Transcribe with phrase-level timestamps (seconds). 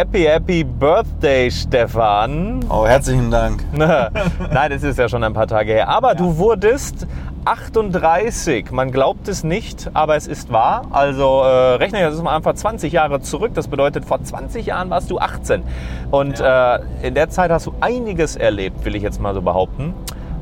[0.00, 2.64] happy, happy Birthday, Stefan.
[2.70, 3.62] Oh, herzlichen Dank.
[3.76, 5.90] Nein, es ist ja schon ein paar Tage her.
[5.90, 6.14] Aber ja.
[6.14, 7.06] du wurdest
[7.44, 8.70] 38.
[8.70, 10.86] Man glaubt es nicht, aber es ist wahr.
[10.90, 13.52] Also äh, rechne das mal einfach 20 Jahre zurück.
[13.52, 15.64] Das bedeutet, vor 20 Jahren warst du 18.
[16.10, 16.76] Und ja.
[16.76, 19.92] äh, in der Zeit hast du einiges erlebt, will ich jetzt mal so behaupten.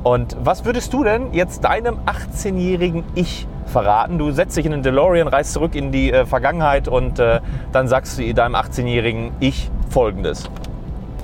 [0.05, 4.19] Und was würdest du denn jetzt deinem 18-jährigen Ich verraten?
[4.19, 7.41] Du setzt dich in den DeLorean, reist zurück in die äh, Vergangenheit und äh,
[7.73, 10.51] dann sagst du deinem 18-jährigen Ich Folgendes.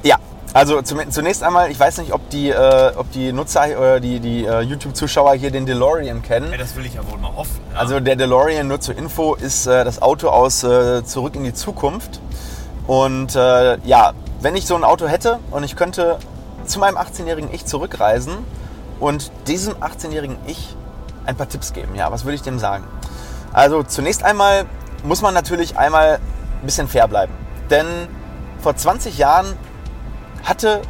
[0.02, 0.16] Ja,
[0.54, 4.44] also zunächst einmal, ich weiß nicht, ob die, äh, ob die Nutzer oder die, die
[4.44, 6.52] äh, YouTube-Zuschauer hier den DeLorean kennen.
[6.52, 7.60] Ja, das will ich ja wohl mal hoffen.
[7.72, 7.80] Ja.
[7.80, 11.54] Also der DeLorean, nur zur Info, ist äh, das Auto aus äh, Zurück in die
[11.54, 12.20] Zukunft.
[12.86, 16.18] Und äh, ja, wenn ich so ein Auto hätte und ich könnte
[16.66, 18.34] zu meinem 18-jährigen Ich zurückreisen
[19.00, 20.76] und diesem 18-jährigen Ich
[21.26, 21.94] ein paar Tipps geben.
[21.94, 22.84] Ja, was würde ich dem sagen?
[23.52, 24.66] Also zunächst einmal
[25.02, 26.18] muss man natürlich einmal
[26.60, 27.32] ein bisschen fair bleiben.
[27.70, 27.86] Denn
[28.60, 29.46] vor 20 Jahren
[30.44, 30.82] hatte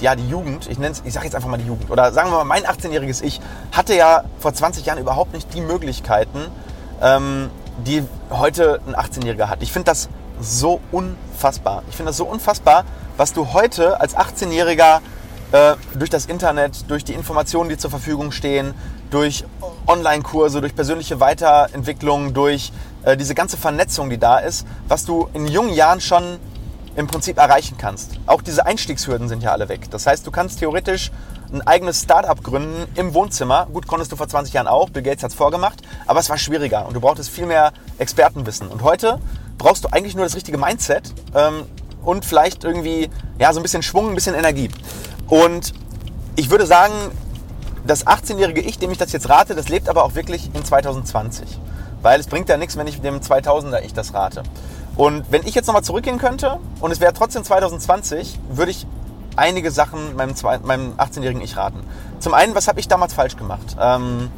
[0.00, 2.44] ja die Jugend, ich ich sage jetzt einfach mal die Jugend, oder sagen wir mal,
[2.44, 3.40] mein 18-jähriges Ich
[3.72, 6.46] hatte ja vor 20 Jahren überhaupt nicht die Möglichkeiten,
[7.02, 9.62] ähm, die heute ein 18-Jähriger hat.
[9.62, 10.08] Ich finde das
[10.40, 11.82] so unfassbar.
[11.88, 12.84] Ich finde das so unfassbar,
[13.16, 15.00] was du heute als 18-Jähriger
[15.52, 18.74] äh, durch das Internet, durch die Informationen, die zur Verfügung stehen,
[19.10, 19.44] durch
[19.86, 22.72] Online-Kurse, durch persönliche Weiterentwicklung, durch
[23.04, 26.38] äh, diese ganze Vernetzung, die da ist, was du in jungen Jahren schon
[26.96, 28.12] im Prinzip erreichen kannst.
[28.26, 29.90] Auch diese Einstiegshürden sind ja alle weg.
[29.90, 31.10] Das heißt, du kannst theoretisch
[31.52, 33.66] ein eigenes Startup gründen im Wohnzimmer.
[33.72, 36.38] Gut, konntest du vor 20 Jahren auch, Bill Gates hat es vorgemacht, aber es war
[36.38, 38.68] schwieriger und du brauchtest viel mehr Expertenwissen.
[38.68, 39.18] Und heute
[39.58, 41.64] brauchst du eigentlich nur das richtige Mindset ähm,
[42.02, 44.70] und vielleicht irgendwie ja, so ein bisschen Schwung, ein bisschen Energie.
[45.30, 45.72] Und
[46.36, 46.92] ich würde sagen,
[47.86, 51.58] das 18-jährige Ich, dem ich das jetzt rate, das lebt aber auch wirklich in 2020.
[52.02, 54.42] Weil es bringt ja nichts, wenn ich dem 2000er Ich das rate.
[54.96, 58.86] Und wenn ich jetzt nochmal zurückgehen könnte und es wäre trotzdem 2020, würde ich
[59.36, 61.80] einige Sachen meinem, meinem 18-jährigen Ich raten.
[62.18, 63.76] Zum einen, was habe ich damals falsch gemacht?
[63.80, 64.30] Ähm,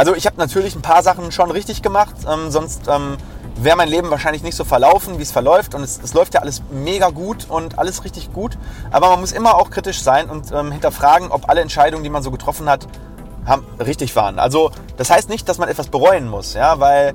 [0.00, 3.18] also ich habe natürlich ein paar Sachen schon richtig gemacht, ähm, sonst ähm,
[3.56, 5.74] wäre mein Leben wahrscheinlich nicht so verlaufen, wie es verläuft.
[5.74, 8.56] Und es, es, läuft ja alles mega gut und alles richtig gut.
[8.90, 12.22] Aber man muss immer auch kritisch sein und ähm, hinterfragen, ob alle Entscheidungen, die man
[12.22, 12.88] so getroffen hat,
[13.44, 14.38] haben, richtig waren.
[14.38, 17.12] Also das heißt nicht, dass man etwas bereuen muss, ja, weil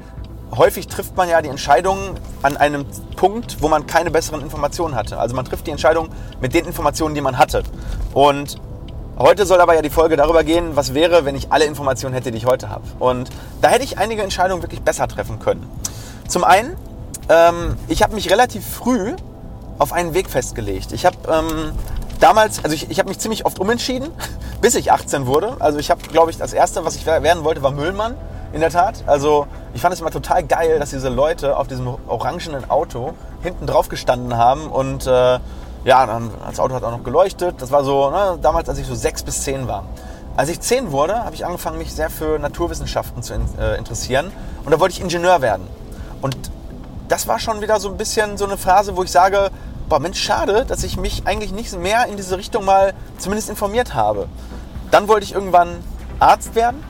[0.56, 1.98] häufig trifft man ja die Entscheidung
[2.44, 2.86] an einem
[3.16, 5.18] Punkt, wo man keine besseren Informationen hatte.
[5.18, 6.10] Also man trifft die Entscheidung
[6.40, 7.64] mit den Informationen, die man hatte.
[8.14, 8.58] Und
[9.18, 12.32] heute soll aber ja die Folge darüber gehen, was wäre, wenn ich alle Informationen hätte,
[12.32, 12.84] die ich heute habe.
[13.00, 13.30] Und
[13.62, 15.70] da hätte ich einige Entscheidungen wirklich besser treffen können.
[16.28, 16.76] Zum einen,
[17.30, 19.16] ähm, ich habe mich relativ früh
[19.78, 20.92] auf einen Weg festgelegt.
[20.92, 21.72] Ich habe ähm,
[22.20, 24.10] damals, also ich, ich habe mich ziemlich oft umentschieden,
[24.62, 25.58] bis ich 18 wurde.
[25.60, 28.16] Also ich habe, glaube ich, das erste, was ich werden wollte, war Müllmann.
[28.54, 29.04] In der Tat.
[29.06, 33.68] Also ich fand es immer total geil, dass diese Leute auf diesem orangenen Auto hinten
[33.68, 35.40] drauf gestanden haben und äh,
[35.86, 37.62] ja, dann, das Auto hat auch noch geleuchtet.
[37.62, 39.86] Das war so ne, damals, als ich so sechs bis zehn war.
[40.36, 44.32] Als ich zehn wurde, habe ich angefangen, mich sehr für Naturwissenschaften zu in, äh, interessieren
[44.66, 45.68] und da wollte ich Ingenieur werden.
[46.22, 46.36] Und
[47.08, 49.52] das war schon wieder so ein bisschen so eine Phase, wo ich sage,
[49.88, 53.94] boah Mensch, schade, dass ich mich eigentlich nicht mehr in diese Richtung mal zumindest informiert
[53.94, 54.28] habe.
[54.92, 55.84] Dann wollte ich irgendwann
[56.20, 56.84] Arzt werden,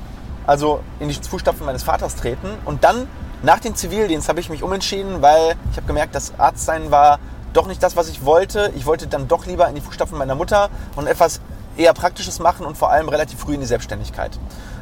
[0.47, 2.47] also in die Fußstapfen meines Vaters treten.
[2.63, 3.07] Und dann
[3.43, 7.19] nach dem Zivildienst habe ich mich umentschieden, weil ich habe gemerkt, das Arztsein war
[7.55, 8.71] doch nicht das, was ich wollte.
[8.75, 11.41] Ich wollte dann doch lieber in die Fußstapfen meiner Mutter und etwas
[11.77, 14.37] eher Praktisches machen und vor allem relativ früh in die Selbstständigkeit.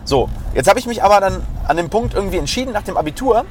[0.06, 3.46] So, jetzt habe ich mich aber dann an dem Punkt irgendwie entschieden nach dem Abitur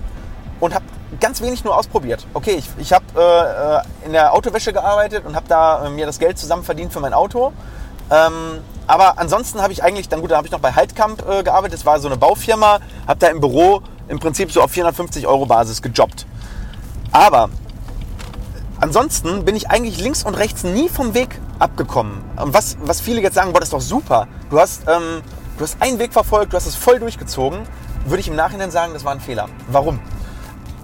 [0.60, 0.84] und habe
[1.20, 2.26] ganz wenig nur ausprobiert.
[2.34, 6.06] Okay, ich, ich habe äh, äh, in der Autowäsche gearbeitet und habe da äh, mir
[6.06, 7.52] das Geld zusammen verdient für mein Auto.
[8.10, 11.42] Ähm, aber ansonsten habe ich eigentlich, dann gut, dann habe ich noch bei Haltkamp äh,
[11.42, 11.78] gearbeitet.
[11.78, 15.46] Das war so eine Baufirma, habe da im Büro im Prinzip so auf 450 Euro
[15.46, 16.26] Basis gejobbt.
[17.12, 17.50] Aber
[18.82, 22.22] ansonsten bin ich eigentlich links und rechts nie vom Weg abgekommen.
[22.36, 24.26] Und was, was viele jetzt sagen, boah, das ist doch super.
[24.50, 25.22] Du hast, ähm,
[25.56, 27.60] du hast einen Weg verfolgt, du hast es voll durchgezogen.
[28.04, 29.48] Würde ich im Nachhinein sagen, das war ein Fehler.
[29.68, 30.00] Warum?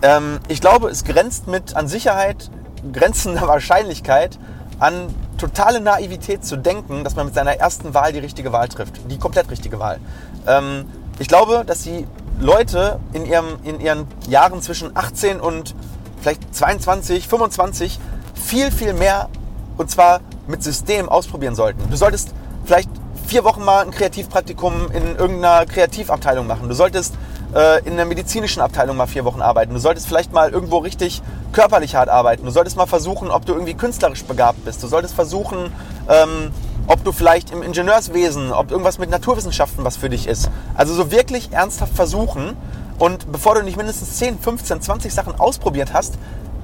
[0.02, 2.50] Ähm, ich glaube, es grenzt mit an Sicherheit
[2.92, 4.38] grenzender Wahrscheinlichkeit
[4.78, 9.10] an totale Naivität zu denken, dass man mit seiner ersten Wahl die richtige Wahl trifft.
[9.10, 9.98] Die komplett richtige Wahl.
[10.46, 10.84] Ähm,
[11.18, 12.06] ich glaube, dass die
[12.38, 15.74] Leute in, ihrem, in ihren Jahren zwischen 18 und
[16.20, 17.98] vielleicht 22, 25
[18.34, 19.28] viel, viel mehr
[19.76, 21.88] und zwar mit System ausprobieren sollten.
[21.90, 22.34] Du solltest
[22.64, 22.90] vielleicht
[23.26, 26.68] vier Wochen mal ein Kreativpraktikum in irgendeiner Kreativabteilung machen.
[26.68, 27.14] Du solltest
[27.54, 29.74] äh, in der medizinischen Abteilung mal vier Wochen arbeiten.
[29.74, 31.22] Du solltest vielleicht mal irgendwo richtig
[31.52, 32.44] körperlich hart arbeiten.
[32.44, 34.82] Du solltest mal versuchen, ob du irgendwie künstlerisch begabt bist.
[34.82, 35.72] Du solltest versuchen,
[36.08, 36.50] ähm,
[36.86, 40.50] ob du vielleicht im Ingenieurswesen, ob irgendwas mit Naturwissenschaften was für dich ist.
[40.74, 42.56] Also so wirklich ernsthaft versuchen
[42.98, 46.14] und bevor du nicht mindestens 10, 15, 20 Sachen ausprobiert hast,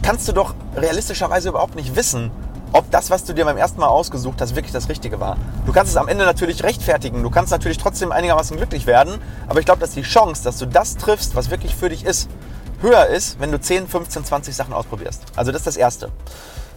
[0.02, 2.30] kannst du doch realistischerweise überhaupt nicht wissen,
[2.72, 5.36] ob das, was du dir beim ersten Mal ausgesucht hast, wirklich das Richtige war.
[5.64, 9.60] Du kannst es am Ende natürlich rechtfertigen, du kannst natürlich trotzdem einigermaßen glücklich werden, aber
[9.60, 12.28] ich glaube, dass die Chance, dass du das triffst, was wirklich für dich ist,
[12.80, 15.22] höher ist, wenn du 10, 15, 20 Sachen ausprobierst.
[15.36, 16.10] Also das ist das Erste.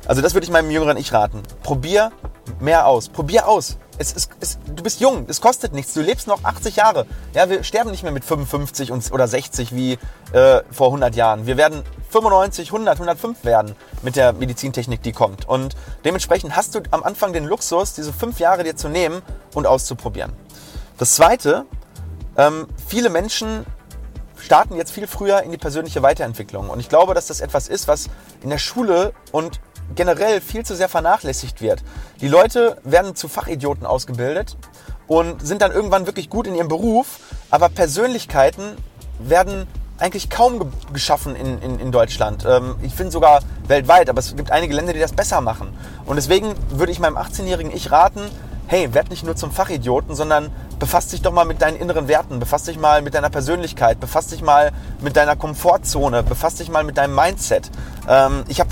[0.05, 1.41] Also das würde ich meinem jüngeren Ich raten.
[1.63, 2.11] Probier
[2.59, 3.09] mehr aus.
[3.09, 3.77] Probier aus.
[3.99, 5.93] Es ist, es, du bist jung, es kostet nichts.
[5.93, 7.05] Du lebst noch 80 Jahre.
[7.33, 9.93] Ja, wir sterben nicht mehr mit 55 oder 60 wie
[10.33, 11.47] äh, vor 100 Jahren.
[11.47, 15.47] Wir werden 95, 100, 105 werden mit der Medizintechnik, die kommt.
[15.47, 19.21] Und dementsprechend hast du am Anfang den Luxus, diese fünf Jahre dir zu nehmen
[19.53, 20.31] und auszuprobieren.
[20.97, 21.65] Das Zweite,
[22.37, 23.65] ähm, viele Menschen
[24.39, 26.69] starten jetzt viel früher in die persönliche Weiterentwicklung.
[26.69, 28.09] Und ich glaube, dass das etwas ist, was
[28.43, 29.59] in der Schule und
[29.97, 31.83] generell viel zu sehr vernachlässigt wird.
[32.21, 34.55] Die Leute werden zu Fachidioten ausgebildet
[35.07, 37.19] und sind dann irgendwann wirklich gut in ihrem Beruf,
[37.51, 38.77] aber Persönlichkeiten
[39.19, 39.67] werden
[39.99, 42.45] eigentlich kaum geschaffen in, in, in Deutschland.
[42.47, 45.69] Ähm, ich finde sogar weltweit, aber es gibt einige Länder, die das besser machen.
[46.05, 48.21] Und deswegen würde ich meinem 18-jährigen Ich raten,
[48.67, 52.39] hey, werd nicht nur zum Fachidioten, sondern befasst dich doch mal mit deinen inneren Werten,
[52.39, 54.71] befasst dich mal mit deiner Persönlichkeit, befasst dich mal
[55.01, 57.71] mit deiner Komfortzone, befasst dich mal mit deinem Mindset.
[58.07, 58.69] Ähm, ich habe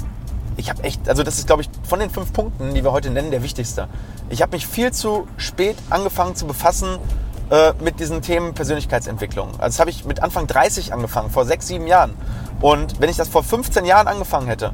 [0.66, 3.12] ich habe echt, also das ist, glaube ich, von den fünf Punkten, die wir heute
[3.12, 3.88] nennen, der wichtigste.
[4.30, 6.98] Ich habe mich viel zu spät angefangen zu befassen
[7.52, 9.50] äh, mit diesen Themen Persönlichkeitsentwicklung.
[9.60, 12.16] Also das habe ich mit Anfang 30 angefangen, vor sechs, sieben Jahren.
[12.62, 14.72] Und wenn ich das vor 15 Jahren angefangen hätte,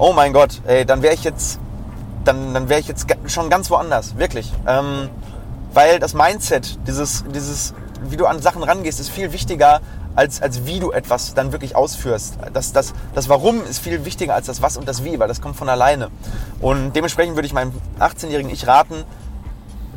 [0.00, 1.60] oh mein Gott, ey, dann wäre ich jetzt,
[2.24, 4.52] dann, dann wäre ich jetzt schon ganz woanders, wirklich.
[4.66, 5.10] Ähm,
[5.74, 7.72] weil das Mindset, dieses, dieses,
[8.02, 9.80] wie du an Sachen rangehst, ist viel wichtiger,
[10.18, 12.38] als, als wie du etwas dann wirklich ausführst.
[12.52, 15.40] Das, das, das Warum ist viel wichtiger als das Was und das Wie, weil das
[15.40, 16.10] kommt von alleine.
[16.60, 19.04] Und dementsprechend würde ich meinem 18-jährigen Ich raten,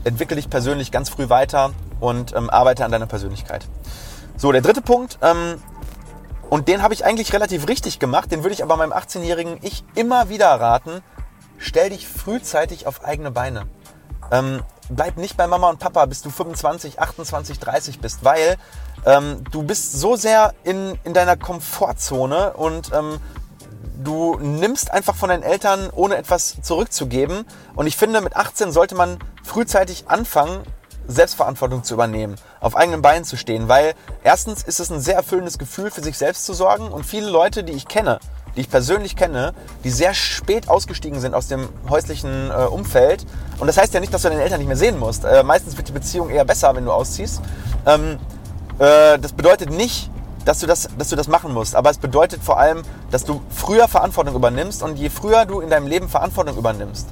[0.03, 3.65] entwickle dich persönlich ganz früh weiter und ähm, arbeite an deiner Persönlichkeit.
[4.37, 5.55] So, der dritte Punkt, ähm,
[6.51, 9.83] und den habe ich eigentlich relativ richtig gemacht, den würde ich aber meinem 18-jährigen Ich
[9.95, 11.01] immer wieder raten,
[11.57, 13.65] stell dich frühzeitig auf eigene Beine.
[14.31, 14.61] Ähm,
[14.95, 18.57] bleib nicht bei Mama und Papa, bis du 25, 28, 30 bist, weil
[19.05, 23.19] ähm, du bist so sehr in, in deiner Komfortzone und ähm,
[24.03, 27.45] du nimmst einfach von deinen Eltern, ohne etwas zurückzugeben.
[27.75, 30.63] Und ich finde, mit 18 sollte man frühzeitig anfangen,
[31.07, 35.57] Selbstverantwortung zu übernehmen, auf eigenen Beinen zu stehen, weil erstens ist es ein sehr erfüllendes
[35.57, 38.19] Gefühl, für sich selbst zu sorgen und viele Leute, die ich kenne,
[38.55, 39.53] die ich persönlich kenne,
[39.83, 43.25] die sehr spät ausgestiegen sind aus dem häuslichen äh, Umfeld.
[43.59, 45.23] Und das heißt ja nicht, dass du deine Eltern nicht mehr sehen musst.
[45.23, 47.41] Äh, meistens wird die Beziehung eher besser, wenn du ausziehst.
[47.85, 48.17] Ähm,
[48.79, 50.09] äh, das bedeutet nicht,
[50.45, 51.75] dass du, das, dass du das machen musst.
[51.75, 52.81] Aber es bedeutet vor allem,
[53.11, 54.83] dass du früher Verantwortung übernimmst.
[54.83, 57.07] Und je früher du in deinem Leben Verantwortung übernimmst,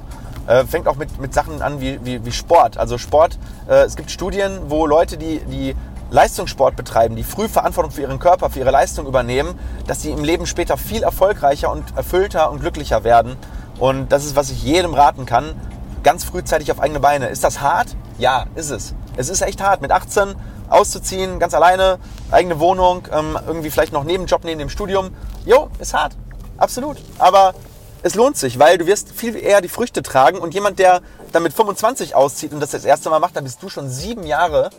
[0.46, 2.76] äh, fängt auch mit, mit Sachen an wie, wie, wie Sport.
[2.76, 3.38] Also Sport,
[3.68, 5.76] äh, es gibt Studien, wo Leute, die, die
[6.10, 10.24] Leistungssport betreiben, die früh Verantwortung für ihren Körper, für ihre Leistung übernehmen, dass sie im
[10.24, 13.36] Leben später viel erfolgreicher und erfüllter und glücklicher werden.
[13.78, 15.54] Und das ist, was ich jedem raten kann,
[16.02, 17.28] ganz frühzeitig auf eigene Beine.
[17.28, 17.96] Ist das hart?
[18.18, 18.94] Ja, ist es.
[19.16, 19.82] Es ist echt hart.
[19.82, 20.34] Mit 18
[20.68, 21.98] auszuziehen, ganz alleine,
[22.30, 25.10] eigene Wohnung, ähm, irgendwie vielleicht noch Nebenjob neben dem Studium.
[25.44, 26.16] Jo, ist hart.
[26.56, 26.98] Absolut.
[27.18, 27.54] Aber
[28.02, 31.02] es lohnt sich, weil du wirst viel eher die Früchte tragen und jemand, der
[31.32, 34.26] dann mit 25 auszieht und das das erste Mal macht, dann bist du schon sieben
[34.26, 34.70] Jahre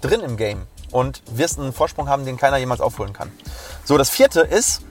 [0.00, 3.30] drin im Game und wirst einen Vorsprung haben, den keiner jemals aufholen kann.
[3.84, 4.82] So, das vierte ist,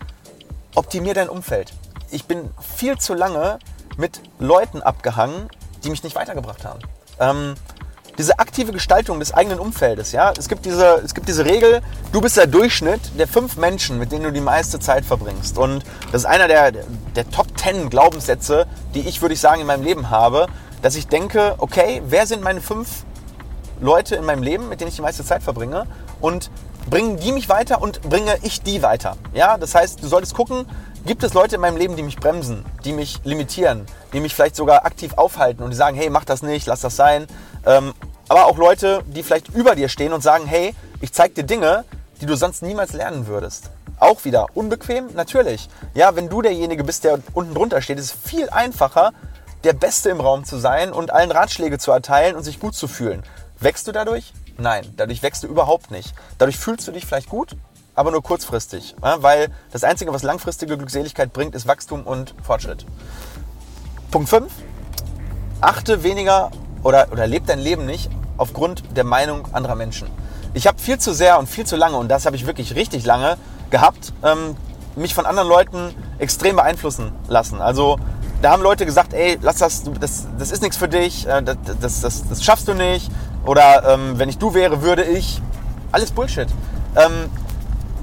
[0.75, 1.74] optimier dein Umfeld.
[2.12, 3.60] Ich bin viel zu lange
[3.98, 5.50] mit Leuten abgehangen,
[5.84, 6.80] die mich nicht weitergebracht haben.
[7.20, 7.56] Ähm,
[8.18, 10.12] diese aktive Gestaltung des eigenen Umfeldes.
[10.12, 10.34] Ja?
[10.38, 14.12] Es, gibt diese, es gibt diese Regel, du bist der Durchschnitt der fünf Menschen, mit
[14.12, 15.58] denen du die meiste Zeit verbringst.
[15.58, 19.68] Und das ist einer der, der Top Ten Glaubenssätze, die ich, würde ich sagen, in
[19.68, 20.48] meinem Leben habe,
[20.82, 23.06] dass ich denke, okay, wer sind meine fünf
[23.81, 25.86] Leute in meinem Leben, mit denen ich die meiste Zeit verbringe?
[26.21, 26.51] Und
[26.89, 29.17] bringen die mich weiter und bringe ich die weiter.
[29.33, 30.65] Ja, das heißt, du solltest gucken,
[31.05, 34.55] gibt es Leute in meinem Leben, die mich bremsen, die mich limitieren, die mich vielleicht
[34.55, 37.27] sogar aktiv aufhalten und die sagen, hey, mach das nicht, lass das sein.
[37.65, 37.93] Ähm,
[38.27, 41.86] aber auch Leute, die vielleicht über dir stehen und sagen, hey, ich zeige dir Dinge,
[42.21, 43.69] die du sonst niemals lernen würdest.
[44.00, 45.69] Auch wieder unbequem, natürlich.
[45.93, 49.12] Ja, wenn du derjenige bist, der unten drunter steht, ist es viel einfacher,
[49.63, 52.88] der Beste im Raum zu sein und allen Ratschläge zu erteilen und sich gut zu
[52.88, 53.24] fühlen.
[53.62, 54.34] Wächst du dadurch?
[54.58, 56.13] Nein, dadurch wächst du überhaupt nicht.
[56.38, 57.58] Dadurch fühlst du dich vielleicht gut,
[57.94, 58.96] aber nur kurzfristig.
[59.01, 62.86] Weil das Einzige, was langfristige Glückseligkeit bringt, ist Wachstum und Fortschritt.
[64.12, 64.51] Punkt 5.
[65.60, 66.51] Achte weniger
[66.84, 70.10] oder, oder lebe dein Leben nicht aufgrund der Meinung anderer Menschen.
[70.54, 73.06] Ich habe viel zu sehr und viel zu lange, und das habe ich wirklich richtig
[73.06, 73.38] lange
[73.70, 74.56] gehabt, ähm,
[74.96, 77.62] mich von anderen Leuten extrem beeinflussen lassen.
[77.62, 78.00] Also
[78.41, 81.58] da haben Leute gesagt, ey, lass das, das, das ist nichts für dich, äh, das,
[81.81, 83.12] das, das, das, schaffst du nicht.
[83.46, 85.41] Oder ähm, wenn ich du wäre, würde ich.
[85.91, 86.48] Alles Bullshit.
[86.96, 87.29] Ähm,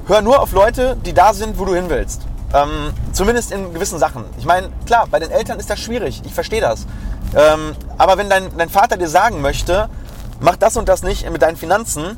[0.06, 2.22] hör nur auf Leute, die da sind, wo du hin willst.
[2.52, 4.24] Ähm, zumindest in gewissen Sachen.
[4.38, 6.22] Ich meine, klar, bei den Eltern ist das schwierig.
[6.24, 6.86] Ich verstehe das.
[7.34, 9.88] Ähm, aber wenn dein, dein Vater dir sagen möchte,
[10.40, 12.16] mach das und das nicht mit deinen Finanzen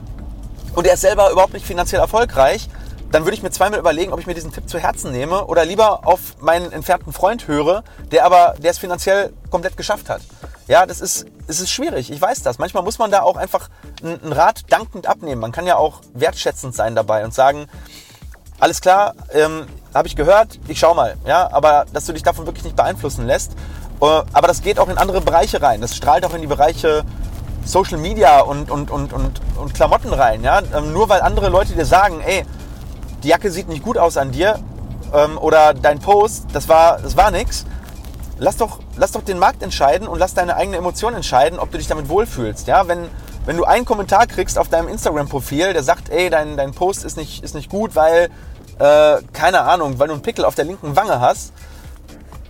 [0.74, 2.68] und er ist selber überhaupt nicht finanziell erfolgreich,
[3.10, 5.64] dann würde ich mir zweimal überlegen, ob ich mir diesen Tipp zu Herzen nehme oder
[5.64, 10.20] lieber auf meinen entfernten Freund höre, der aber, der es finanziell komplett geschafft hat.
[10.66, 12.58] Ja, das ist, es ist schwierig, ich weiß das.
[12.58, 13.70] Manchmal muss man da auch einfach
[14.02, 15.40] einen Rat dankend abnehmen.
[15.40, 17.66] Man kann ja auch wertschätzend sein dabei und sagen,
[18.60, 21.16] alles klar, ähm, habe ich gehört, ich schau mal.
[21.26, 23.52] Ja, aber dass du dich davon wirklich nicht beeinflussen lässt.
[24.00, 25.80] Äh, aber das geht auch in andere Bereiche rein.
[25.80, 27.04] Das strahlt auch in die Bereiche
[27.64, 30.42] Social Media und, und, und, und, und Klamotten rein.
[30.42, 30.60] Ja?
[30.74, 32.44] Ähm, nur weil andere Leute dir sagen, ey,
[33.22, 34.58] die Jacke sieht nicht gut aus an dir
[35.12, 37.64] ähm, oder dein Post, das war, das war nix.
[38.38, 41.78] Lass doch, lass doch den Markt entscheiden und lass deine eigene Emotion entscheiden, ob du
[41.78, 42.68] dich damit wohlfühlst.
[42.68, 42.86] Ja?
[42.86, 43.08] Wenn,
[43.46, 47.16] wenn du einen Kommentar kriegst auf deinem Instagram-Profil, der sagt, ey, dein, dein Post ist
[47.16, 48.30] nicht, ist nicht gut, weil,
[48.78, 51.52] äh, keine Ahnung, weil du einen Pickel auf der linken Wange hast,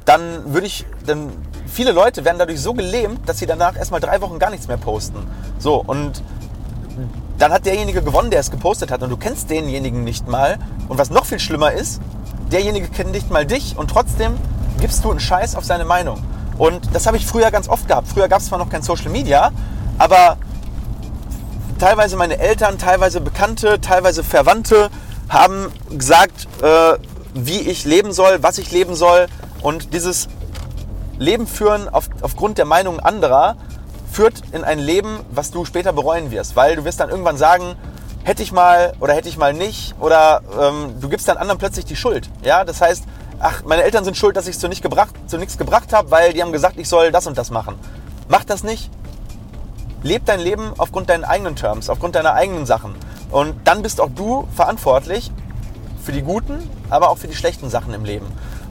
[0.05, 1.31] dann würde ich, dann
[1.67, 4.77] viele Leute werden dadurch so gelähmt, dass sie danach erstmal drei Wochen gar nichts mehr
[4.77, 5.27] posten.
[5.59, 6.23] So, und
[7.39, 10.59] dann hat derjenige gewonnen, der es gepostet hat und du kennst denjenigen nicht mal.
[10.89, 12.01] Und was noch viel schlimmer ist,
[12.51, 14.35] derjenige kennt nicht mal dich und trotzdem
[14.81, 16.23] gibst du einen Scheiß auf seine Meinung.
[16.59, 18.09] Und das habe ich früher ganz oft gehabt.
[18.09, 19.53] Früher gab es zwar noch kein Social Media,
[19.99, 20.37] aber
[21.79, 24.91] teilweise meine Eltern, teilweise Bekannte, teilweise Verwandte
[25.29, 26.95] haben gesagt, äh,
[27.35, 29.27] wie ich leben soll, was ich leben soll.
[29.63, 30.29] Und dieses
[31.19, 33.57] Leben führen auf, aufgrund der Meinung anderer
[34.19, 36.57] führt in ein Leben, was du später bereuen wirst.
[36.57, 37.77] Weil du wirst dann irgendwann sagen,
[38.25, 39.95] hätte ich mal oder hätte ich mal nicht.
[40.01, 42.29] Oder ähm, du gibst dann anderen plötzlich die Schuld.
[42.43, 43.05] Ja, das heißt,
[43.39, 46.11] ach, meine Eltern sind schuld, dass ich es zu, nicht gebracht, zu nichts gebracht habe,
[46.11, 47.77] weil die haben gesagt, ich soll das und das machen.
[48.27, 48.91] Mach das nicht.
[50.03, 52.97] Leb dein Leben aufgrund deinen eigenen Terms, aufgrund deiner eigenen Sachen.
[53.31, 55.31] Und dann bist auch du verantwortlich
[56.03, 58.27] für die guten, aber auch für die schlechten Sachen im Leben.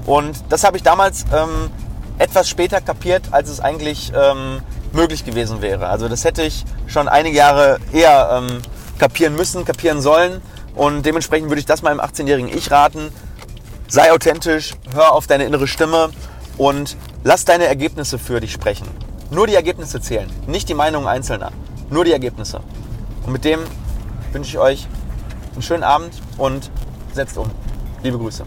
[0.06, 1.72] Und das habe ich damals ähm,
[2.18, 4.60] etwas später kapiert, als es eigentlich ähm,
[4.98, 5.88] möglich gewesen wäre.
[5.88, 8.62] Also das hätte ich schon einige Jahre eher ähm,
[9.00, 10.42] kapieren müssen, kapieren sollen.
[10.75, 13.12] Und dementsprechend würde ich das meinem 18-jährigen Ich raten.
[13.88, 16.10] Sei authentisch, hör auf deine innere Stimme
[16.58, 18.88] und lass deine Ergebnisse für dich sprechen.
[19.32, 21.51] Nur die Ergebnisse zählen, nicht die Meinungen Einzelner.
[21.89, 22.60] Nur die Ergebnisse.
[23.25, 23.60] Und mit dem
[24.34, 24.88] wünsche ich euch
[25.54, 26.70] einen schönen Abend und
[27.13, 27.50] setzt um.
[28.04, 28.46] Liebe Grüße.